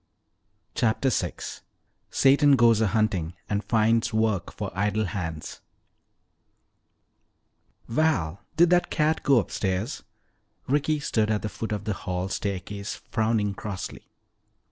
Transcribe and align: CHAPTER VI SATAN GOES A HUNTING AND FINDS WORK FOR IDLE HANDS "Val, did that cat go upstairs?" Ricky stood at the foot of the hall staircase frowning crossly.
CHAPTER 0.73 1.11
VI 1.11 1.33
SATAN 2.09 2.55
GOES 2.55 2.81
A 2.81 2.87
HUNTING 2.87 3.35
AND 3.47 3.63
FINDS 3.63 4.11
WORK 4.11 4.51
FOR 4.51 4.71
IDLE 4.75 5.05
HANDS 5.05 5.61
"Val, 7.87 8.41
did 8.57 8.71
that 8.71 8.89
cat 8.89 9.21
go 9.21 9.37
upstairs?" 9.37 10.01
Ricky 10.67 10.99
stood 10.99 11.29
at 11.29 11.43
the 11.43 11.49
foot 11.49 11.71
of 11.71 11.83
the 11.83 11.93
hall 11.93 12.29
staircase 12.29 12.95
frowning 13.11 13.53
crossly. 13.53 14.09